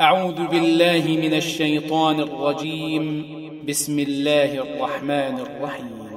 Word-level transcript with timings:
أعوذ 0.00 0.46
بالله 0.46 1.02
من 1.08 1.34
الشيطان 1.34 2.20
الرجيم. 2.20 3.26
بسم 3.68 3.98
الله 3.98 4.54
الرحمن 4.54 5.38
الرحيم. 5.40 6.08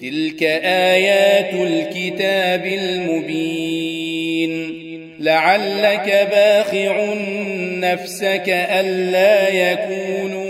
تلك 0.00 0.42
آيات 0.64 1.54
الكتاب 1.54 2.66
المبين. 2.66 3.60
لعلك 5.18 6.28
باخع 6.32 7.14
نفسك 7.80 8.44
ألا 8.48 9.48
يكونوا 9.48 10.49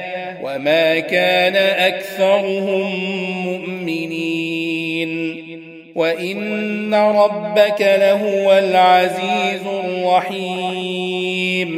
وما 0.55 0.99
كان 0.99 1.55
أكثرهم 1.55 2.95
مؤمنين 3.45 5.11
وإن 5.95 6.93
ربك 6.93 7.81
لهو 7.81 8.53
العزيز 8.57 9.61
الرحيم 9.85 11.71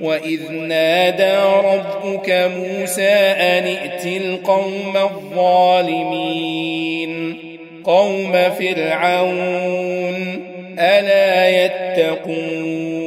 وإذ 0.00 0.52
نادى 0.52 1.36
ربك 1.64 2.50
موسى 2.56 3.12
أن 3.12 3.64
ائت 3.64 4.06
القوم 4.06 4.96
الظالمين 4.96 6.46
قوم 7.84 8.32
فرعون 8.32 10.16
ألا 10.78 11.64
يتقون 11.64 13.06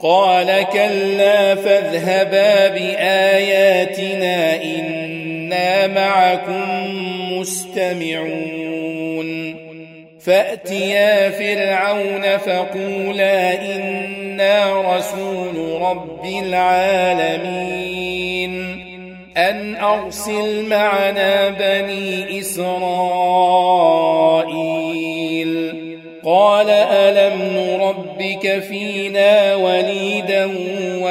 قال 0.00 0.66
كلا 0.72 1.54
فاذهبا 1.54 2.68
بآياتنا 2.68 4.62
إنا 4.62 5.86
معكم 5.86 6.68
مستمعون 7.38 8.88
فأتيا 10.20 11.30
فرعون 11.30 12.36
فقولا 12.36 13.62
إنا 13.76 14.80
رسول 14.96 15.82
رب 15.82 16.24
العالمين 16.42 17.88
أن 19.36 19.76
أرسل 19.76 20.68
معنا 20.68 21.48
بني 21.48 22.40
إسرائيل 22.40 23.78
قال 26.24 26.70
ألم 26.70 27.42
نربك 27.42 28.58
فينا 28.58 29.54
وليدا 29.54 29.77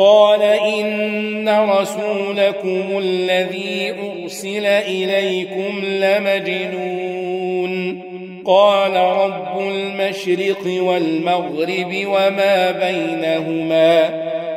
قال 0.00 0.42
إن 0.42 1.48
رسولكم 1.48 2.98
الذي 2.98 3.94
أرسل 4.00 4.66
إليكم 4.66 5.84
لمجنون. 5.84 8.02
قال 8.44 8.96
رب 8.96 9.60
المشرق 9.60 10.82
والمغرب 10.82 12.06
وما 12.06 12.70
بينهما 12.70 14.08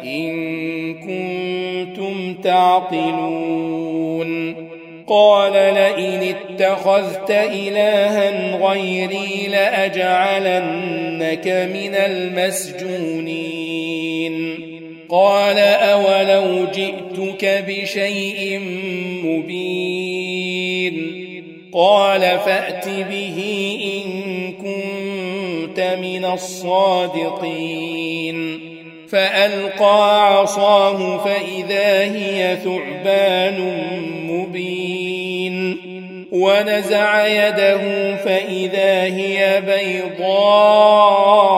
إن 0.03 0.93
كنتم 0.93 2.35
تعقلون. 2.43 4.23
قال 5.07 5.53
لئن 5.53 6.35
اتخذت 6.35 7.31
إلها 7.31 8.57
غيري 8.57 9.47
لأجعلنك 9.47 11.47
من 11.47 11.95
المسجونين. 11.95 13.42
قال 15.13 15.59
أولو 15.59 16.65
جئتك 16.65 17.63
بشيء 17.67 18.59
مبين 19.23 20.95
قال 21.73 22.21
فأت 22.21 22.89
به 22.89 23.39
إن 23.95 24.11
كنت 24.53 25.79
من 26.01 26.25
الصادقين 26.25 27.79
فألقى 29.09 30.37
عصاه 30.37 31.17
فإذا 31.17 31.99
هي 31.99 32.57
ثعبان 32.63 33.57
مبين 34.27 35.77
ونزع 36.31 37.27
يده 37.27 38.15
فإذا 38.15 39.03
هي 39.03 39.61
بيضاء 39.61 41.53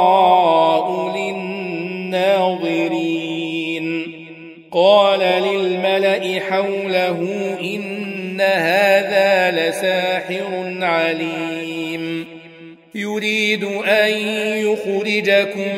حوله 6.21 7.19
إن 7.61 8.41
هذا 8.41 9.51
لساحر 9.51 10.77
عليم. 10.81 12.25
يريد 12.95 13.63
أن 13.87 14.11
يخرجكم 14.57 15.77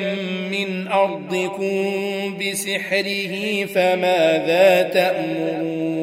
من 0.52 0.88
أرضكم 0.88 1.94
بسحره 2.38 3.66
فماذا 3.66 4.90
تأمرون؟ 4.94 5.98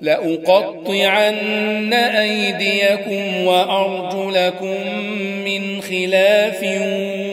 لأقطعن 0.00 1.94
أيديكم 1.94 3.46
وأرجلكم 3.46 4.76
من 5.44 5.80
خلاف 5.80 6.64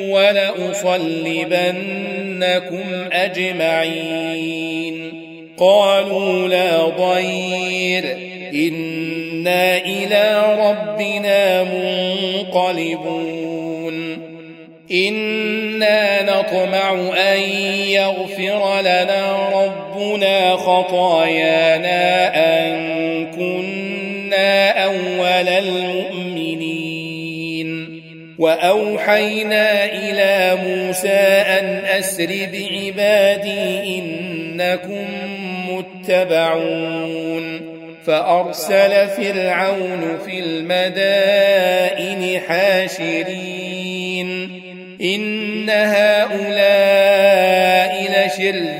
ولأصلبنكم 0.10 2.84
أجمعين. 3.12 5.14
قالوا 5.58 6.48
لا 6.48 6.84
ضير. 6.84 8.18
إنا 8.54 9.78
إلى 9.78 10.56
ربنا 10.60 11.64
منقلبون. 11.64 13.48
إنا 14.92 16.24
نطمع 16.24 16.94
أن 17.18 17.40
يغفر 17.90 18.82
لنا 18.82 19.50
ربنا 19.98 20.56
خطايانا 20.56 22.36
أن 22.36 22.72
كنا 23.32 24.84
أول 24.84 25.50
المؤمنين 25.50 26.88
وأوحينا 28.40 29.86
إلى 29.86 30.58
موسى 30.64 31.10
أن 31.60 31.82
أسر 32.00 32.28
بعبادي 32.28 34.00
إنكم 34.00 35.06
متبعون 35.70 37.62
فأرسل 38.06 39.08
فرعون 39.08 40.18
في 40.26 40.40
المدائن 40.40 42.40
حاشرين 42.48 44.28
إن 45.02 45.70
هؤلاء 45.70 47.18
لشرذمة 48.04 48.77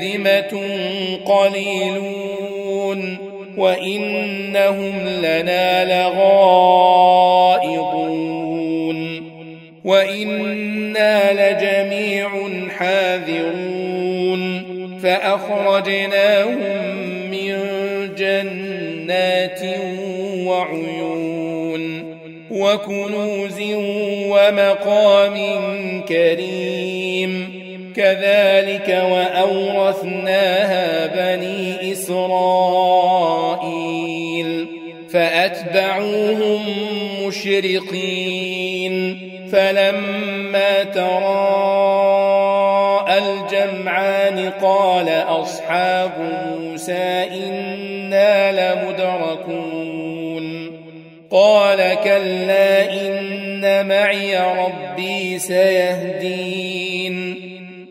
قليلون 1.28 3.18
وإنهم 3.56 5.08
لنا 5.22 5.84
لغائضون 5.84 7.28
وإنا 9.84 11.32
لجميع 11.32 12.30
حاذرون 12.78 14.62
فأخرجناهم 15.02 16.58
من 17.30 17.58
جنات 18.18 19.60
وعيون 20.46 22.18
وكنوز 22.50 23.60
ومقام 24.28 25.36
كريم 26.08 27.67
كذلك 27.98 28.88
وأورثناها 29.10 31.06
بني 31.06 31.92
إسرائيل 31.92 32.98
فأتبعوهم 35.12 36.60
مشرقين 37.26 39.18
فلما 39.52 40.82
تراءى 40.82 41.18
الجمعان 43.18 44.50
قال 44.62 45.08
أصحاب 45.08 46.12
موسى 46.58 47.26
إنا 47.32 48.52
لمدركون 48.52 50.08
قال 51.30 51.96
كلا 52.04 52.92
إن 52.92 53.88
معي 53.88 54.36
ربي 54.36 55.38
سيهدين 55.38 56.77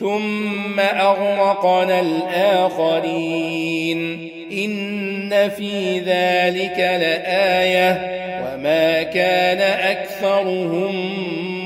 ثم 0.00 0.80
أغرقنا 0.80 2.00
الآخرين. 2.00 4.28
إن 4.52 5.50
في 5.56 5.98
ذلك 5.98 6.78
لآية. 6.78 8.16
وما 8.42 9.02
كان 9.02 9.60
أكثرهم 9.60 11.14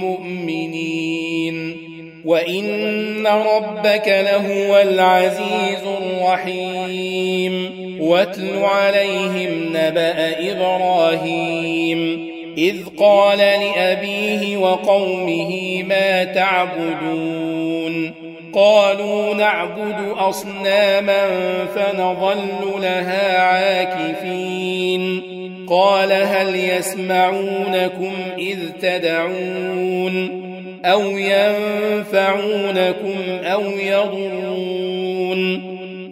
مؤمنين. 0.00 1.76
وإن 2.24 3.26
ربك 3.26 4.06
لهو 4.06 4.80
العزيز 4.80 5.82
الرحيم. 6.02 7.70
واتل 8.00 8.58
عليهم 8.62 9.76
نبأ 9.76 10.52
إبراهيم. 10.52 12.30
إذ 12.58 12.76
قال 12.98 13.38
لأبيه 13.38 14.56
وقومه 14.56 15.82
ما 15.82 16.24
تعبدون. 16.24 18.19
قالوا 18.54 19.34
نعبد 19.34 20.14
أصناما 20.18 21.26
فنظل 21.74 22.82
لها 22.82 23.40
عاكفين. 23.42 25.22
قال 25.68 26.12
هل 26.12 26.56
يسمعونكم 26.56 28.12
إذ 28.38 28.58
تدعون 28.80 30.40
أو 30.84 31.00
ينفعونكم 31.18 33.14
أو 33.44 33.62
يضرون؟ 33.62 35.40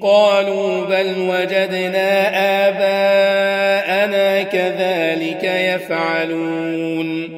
قالوا 0.03 0.85
بل 0.85 1.15
وجدنا 1.19 2.31
آباءنا 2.69 4.43
كذلك 4.43 5.45
يفعلون. 5.45 7.29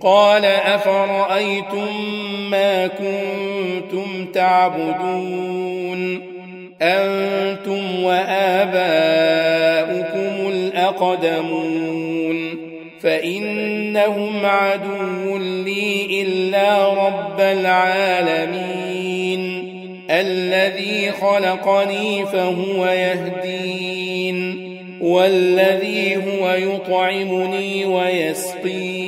قال 0.00 0.44
أفرأيتم 0.44 1.88
ما 2.50 2.86
كنتم 2.86 3.47
تعبدون. 4.34 6.20
أنتم 6.82 8.04
وآباؤكم 8.04 10.48
الأقدمون. 10.48 12.58
فإنهم 13.02 14.46
عدو 14.46 15.38
لي 15.38 16.22
إلا 16.22 17.06
رب 17.06 17.40
العالمين. 17.40 19.68
الذي 20.10 21.10
خلقني 21.10 22.26
فهو 22.26 22.86
يهدين. 22.86 24.68
والذي 25.00 26.16
هو 26.16 26.50
يطعمني 26.50 27.84
ويسقين. 27.84 29.07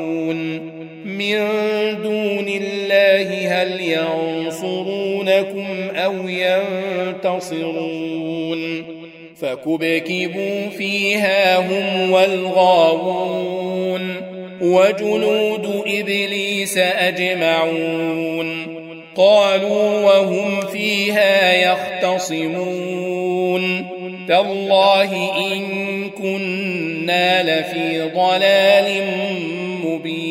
من 1.21 1.37
دون 2.01 2.47
الله 2.47 3.47
هل 3.47 3.81
ينصرونكم 3.81 5.67
أو 5.95 6.13
ينتصرون 7.23 8.83
فكبكبوا 9.41 10.69
فيها 10.77 11.59
هم 11.59 12.11
والغاوون 12.11 14.15
وجنود 14.61 15.83
إبليس 15.87 16.77
أجمعون 16.77 18.67
قالوا 19.15 19.99
وهم 19.99 20.61
فيها 20.61 21.53
يختصمون 21.53 23.21
تالله 24.27 25.37
إن 25.37 25.61
كنا 26.09 27.43
لفي 27.43 28.11
ضلال 28.15 29.03
مبين 29.85 30.30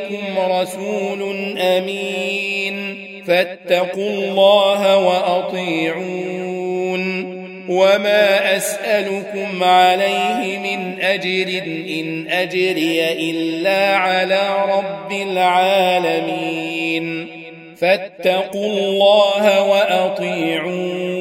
لكم 0.00 0.52
رسول 0.52 1.22
أمين. 1.58 2.96
فاتقوا 3.26 4.10
الله 4.10 4.96
وأطيعون. 4.96 6.50
وما 7.68 8.56
أسألكم 8.56 9.64
عليه 9.64 10.58
من 10.58 11.00
أجر 11.00 11.62
إن 12.00 12.28
أجري 12.28 13.12
إلا 13.12 13.96
على 13.96 14.48
رب 14.68 15.12
العالمين. 15.12 17.26
فاتقوا 17.80 18.66
الله 18.66 19.70
وأطيعون. 19.70 21.20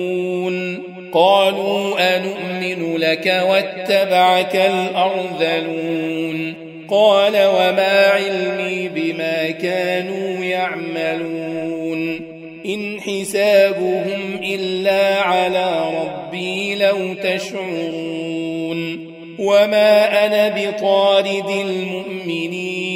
قالوا 1.14 2.18
أنؤمن 2.18 2.98
لك 2.98 3.44
واتبعك 3.50 4.56
الأرذلون. 4.56 6.69
قال 6.92 7.34
وما 7.34 8.06
علمي 8.08 8.90
بما 8.90 9.52
كانوا 9.52 10.44
يعملون 10.46 12.20
إن 12.66 13.02
حسابهم 13.02 14.40
إلا 14.44 15.22
على 15.22 15.92
ربي 16.02 16.76
لو 16.76 17.14
تشعرون 17.14 19.10
وما 19.40 20.26
أنا 20.26 20.50
بطارد 20.50 21.50
المؤمنين 21.50 22.90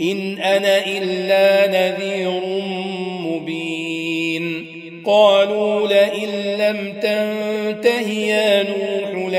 إن 0.00 0.38
أنا 0.38 0.86
إلا 0.86 1.66
نذير 1.66 2.40
مبين 3.20 4.66
قالوا 5.06 5.88
لئن 5.88 6.28
لم 6.58 6.92
تنته 7.02 8.10
يا 8.10 8.62
نوح 8.62 8.85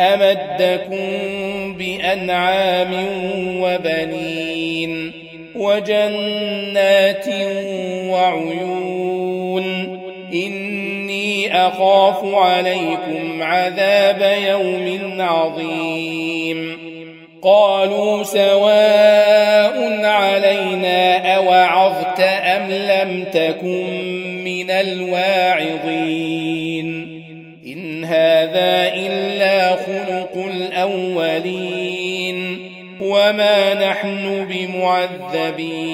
أمدكم 0.00 1.04
بأنعام 1.78 2.94
وبنين 3.60 5.12
وجنات 5.56 7.26
وعيون 8.08 9.66
إني 10.32 11.56
أخاف 11.66 12.34
عليكم 12.34 13.42
عذاب 13.42 14.38
يوم 14.48 15.16
عظيم. 15.20 16.90
قالوا 17.42 18.22
سواء 18.22 20.04
علينا 20.04 21.36
أوعظت 21.36 22.20
أم 22.20 22.70
لم 22.70 23.24
تكن 23.32 23.86
من 24.44 24.70
الواعظين. 24.70 26.10
إن 27.66 28.04
هذا 28.04 28.89
خلق 29.86 30.46
الأولين 30.46 32.58
وما 33.00 33.90
نحن 33.90 34.46
بمعذبين 34.50 35.90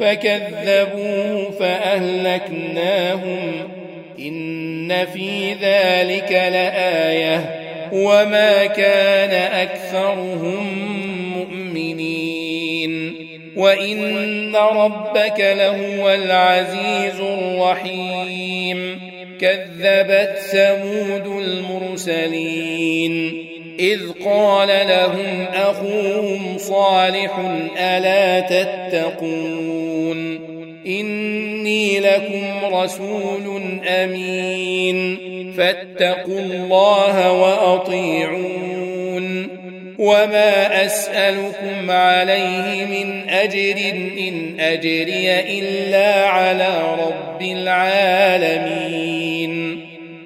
فكذبوه 0.00 1.50
فأهلكناهم 1.50 3.52
إن 4.18 5.06
في 5.06 5.52
ذلك 5.52 6.32
لآية 6.32 7.54
وما 7.92 8.66
كان 8.66 9.52
أكثرهم 9.52 10.66
مؤمنين 11.36 13.14
وإن 13.56 14.56
ربك 14.56 15.40
لهو 15.40 16.10
العزيز 16.10 17.20
الرحيم 17.20 18.57
كذبت 19.40 20.38
ثمود 20.38 21.42
المرسلين. 21.42 23.44
إذ 23.80 24.00
قال 24.24 24.68
لهم 24.68 25.46
أخوهم 25.54 26.58
صالح 26.58 27.38
ألا 27.78 28.40
تتقون؟ 28.40 30.38
إني 30.86 32.00
لكم 32.00 32.74
رسول 32.74 33.62
أمين. 33.86 35.18
فاتقوا 35.56 36.40
الله 36.40 37.32
وأطيعون. 37.32 38.78
وما 39.98 40.86
أسألكم 40.86 41.90
عليه 41.90 42.84
من 42.84 43.30
أجر 43.30 43.76
إن 44.18 44.60
أجري 44.60 45.40
إلا 45.58 46.26
على 46.26 46.96
رب 46.98 47.42
العالمين. 47.42 49.07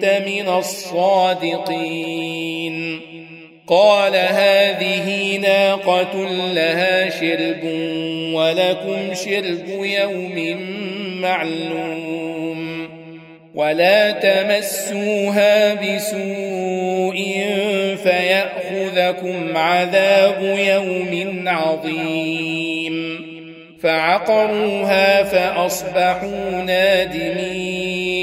كنت 0.00 0.22
من 0.26 0.48
الصادقين. 0.48 1.88
قال 3.66 4.16
هذه 4.16 5.36
ناقة 5.36 6.28
لها 6.54 7.10
شرب 7.10 7.64
ولكم 8.34 9.14
شرب 9.14 9.68
يوم 9.68 10.56
معلوم. 11.20 12.88
ولا 13.54 14.10
تمسوها 14.10 15.74
بسوء 15.74 17.16
فيأخذكم 18.02 19.56
عذاب 19.56 20.42
يوم 20.58 21.44
عظيم. 21.48 23.18
فعقروها 23.82 25.22
فأصبحوا 25.22 26.62
نادمين. 26.66 28.17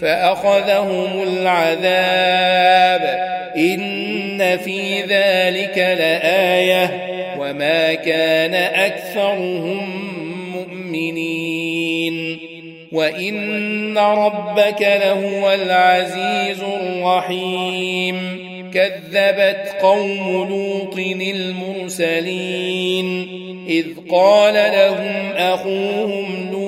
فأخذهم 0.00 1.22
العذاب. 1.22 3.28
إن 3.56 4.56
في 4.56 5.00
ذلك 5.00 5.78
لآية. 5.78 7.08
وما 7.38 7.94
كان 7.94 8.54
أكثرهم 8.54 10.08
مؤمنين. 10.54 12.38
وإن 12.92 13.98
ربك 13.98 14.82
لهو 14.82 15.52
العزيز 15.52 16.62
الرحيم. 16.82 18.48
كذبت 18.74 19.76
قوم 19.82 20.48
لوط 20.48 20.98
المرسلين. 21.20 23.28
إذ 23.68 23.86
قال 24.10 24.54
لهم 24.54 25.32
أخوهم 25.36 26.50
لوط 26.52 26.67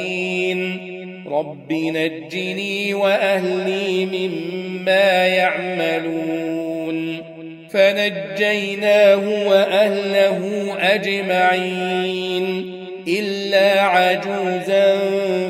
رب 1.31 1.71
نجني 1.71 2.93
وأهلي 2.93 4.05
مما 4.05 5.27
يعملون 5.27 7.21
فنجيناه 7.69 9.47
وأهله 9.47 10.39
أجمعين 10.79 12.75
إلا 13.07 13.81
عجوزا 13.81 14.97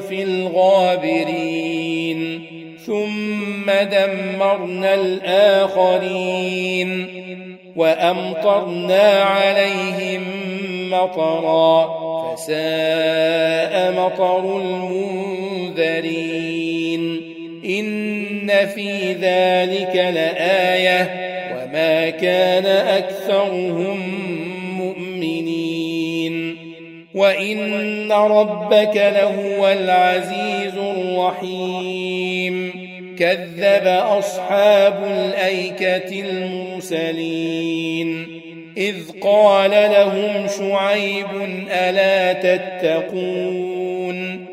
في 0.09 0.23
الغابرين 0.23 1.71
ثم 2.85 3.71
دمرنا 3.71 4.93
الآخرين 4.93 6.41
وأمطرنا 7.75 9.23
عليهم 9.23 10.23
مطرا 10.91 12.01
فساء 12.35 13.91
مطر 13.97 14.57
المنذرين 14.57 15.30
إن 17.65 18.51
في 18.75 19.13
ذلك 19.13 19.95
لآية 19.95 21.01
وما 21.55 22.09
كان 22.09 22.65
أكثرهم 22.65 23.99
مؤمنين. 24.77 26.57
وإن 27.13 28.11
ربك 28.11 28.95
لهو 28.95 29.67
العزيز 29.67 30.77
الرحيم. 30.77 32.71
كذب 33.19 33.87
أصحاب 33.87 35.03
الأيكة 35.03 36.23
المرسلين. 36.29 38.27
إذ 38.77 38.95
قال 39.21 39.71
لهم 39.71 40.47
شعيب 40.59 41.27
ألا 41.71 42.33
تتقون؟ 42.33 44.45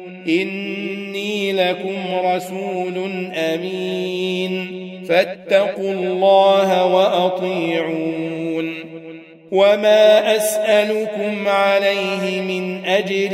لكم 1.58 1.96
رسول 2.24 3.30
أمين. 3.34 4.68
فاتقوا 5.08 5.92
الله 5.92 6.86
وأطيعون. 6.86 8.74
وما 9.52 10.36
أسألكم 10.36 11.48
عليه 11.48 12.40
من 12.40 12.84
أجر 12.84 13.30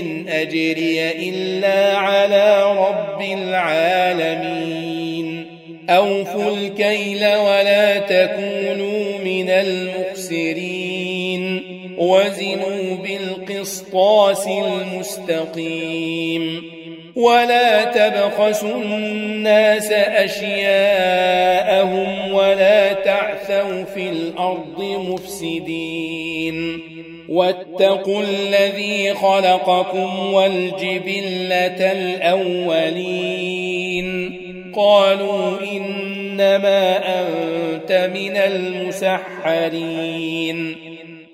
إن 0.00 0.28
أجري 0.28 1.10
إلا 1.10 1.96
على 1.96 2.76
رب 2.78 3.22
العالمين. 3.38 5.46
أوفوا 5.90 6.56
الكيل 6.56 7.18
ولا 7.18 7.98
تكونوا 7.98 9.18
من 9.24 9.50
المخسرين. 9.50 11.62
وزنوا 11.98 12.96
بالقسطاس 12.96 14.48
المستقيم. 14.48 16.62
ولا 17.16 17.84
تبخسوا 17.84 18.82
الناس 18.82 19.92
أشياءهم 19.92 21.32
ولا 22.32 22.92
تعثوا 22.92 23.84
في 23.94 24.08
الأرض 24.08 24.82
مفسدين. 24.82 26.80
واتقوا 27.28 28.22
الذي 28.22 29.14
خلقكم 29.14 30.32
والجبلة 30.32 31.92
الأولين. 31.92 33.56
قالوا 34.76 35.60
إنما 35.72 36.98
أنت 37.20 38.10
من 38.14 38.36
المسحرين. 38.36 40.06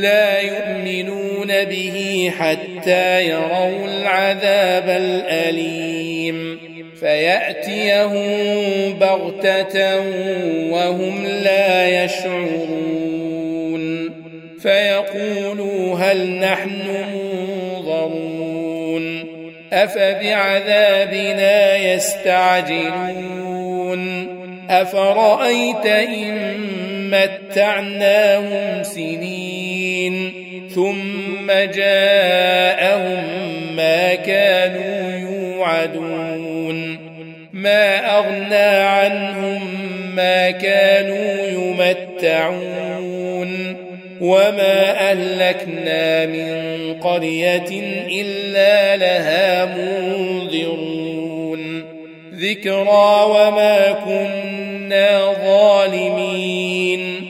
لا 0.00 0.40
يؤمنون 0.40 1.64
به 1.64 2.30
حتى 2.38 3.28
يروا 3.28 3.86
العذاب 3.86 4.88
الأليم. 4.88 6.58
فيأتيهم 7.00 8.98
بغتة 8.98 10.00
وهم 10.70 11.26
لا 11.26 12.04
يشعرون. 12.04 14.10
فيقولوا 14.62 15.98
هل 15.98 16.30
نحن 16.30 16.80
منظرون؟ 17.14 19.24
أفبعذابنا 19.72 21.76
يستعجلون؟ 21.76 23.40
أفرأيت 24.70 25.86
إن 25.86 26.60
متعناهم 27.10 28.82
سنين؟ 28.82 29.79
ثم 30.74 31.46
جاءهم 31.46 33.24
ما 33.76 34.14
كانوا 34.14 35.18
يوعدون. 35.18 36.98
ما 37.52 38.16
أغنى 38.18 38.84
عنهم 38.84 39.62
ما 40.16 40.50
كانوا 40.50 41.46
يمتعون. 41.46 43.50
وما 44.20 45.10
أهلكنا 45.10 46.26
من 46.26 46.94
قرية 47.00 47.70
إلا 48.20 48.96
لها 48.96 49.64
منذرون. 49.64 51.84
ذكرى 52.34 53.24
وما 53.24 53.92
كنا 54.04 55.32
ظالمين. 55.44 57.29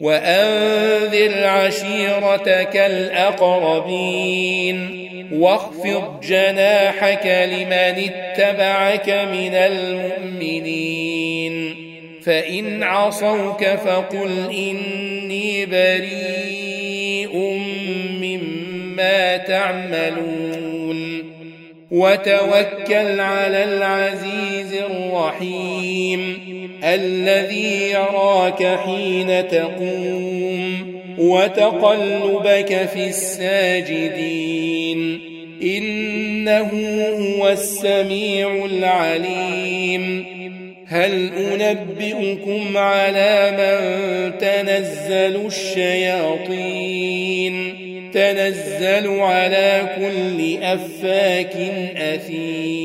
وأنذر 0.00 1.46
عشيرتك 1.46 2.76
الأقربين 2.76 4.28
واخفض 5.32 6.20
جناحك 6.20 7.26
لمن 7.26 8.10
اتبعك 8.10 9.08
من 9.08 9.54
المؤمنين 9.54 11.08
فإن 12.22 12.82
عصوك 12.82 13.64
فقل 13.64 14.30
إني 14.50 15.66
بريء 15.66 17.36
مما 18.20 19.36
تعملون 19.36 20.98
وتوكل 21.90 23.20
على 23.20 23.64
العزيز 23.64 24.72
الرحيم 24.72 26.47
الذي 26.94 27.90
يراك 27.90 28.78
حين 28.86 29.48
تقوم 29.48 30.98
وتقلبك 31.18 32.88
في 32.94 33.06
الساجدين. 33.08 34.58
إنه 35.62 36.70
هو 37.18 37.48
السميع 37.48 38.64
العليم. 38.64 40.24
هل 40.86 41.30
أنبئكم 41.36 42.76
على 42.76 43.50
من 43.50 43.78
تنزل 44.38 45.46
الشياطين؟ 45.46 47.08
تنزل 48.14 49.20
على 49.20 49.82
كل 49.96 50.62
أفاك 50.62 51.56
أثيم. 51.96 52.77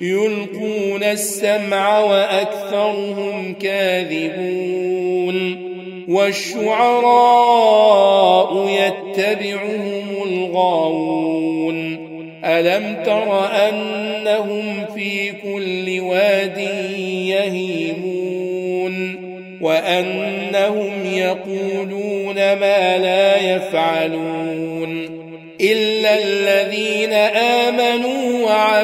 يلقون 0.00 1.02
السمع 1.02 2.00
وأكثرهم 2.00 3.54
كاذبون 3.54 4.94
والشعراء 6.08 7.48
يتبعهم 8.68 10.08
الغاوون 10.26 12.04
ألم 12.44 13.02
تر 13.04 13.46
أنهم 13.68 14.86
في 14.94 15.32
كل 15.32 16.00
واد 16.00 16.58
يهيمون 17.28 18.54
وأنهم 19.60 20.92
يقولون 21.06 22.34
ما 22.34 22.98
لا 22.98 23.54
يفعلون 23.54 25.24
إلا 25.60 26.18
الذين 26.18 27.12
آمنوا 27.12 27.53